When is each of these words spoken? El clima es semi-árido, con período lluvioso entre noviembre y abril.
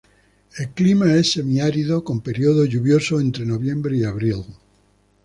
El 0.57 0.69
clima 0.69 1.13
es 1.13 1.33
semi-árido, 1.33 2.03
con 2.03 2.21
período 2.21 2.65
lluvioso 2.65 3.19
entre 3.19 3.45
noviembre 3.45 3.97
y 3.97 4.03
abril. 4.03 4.43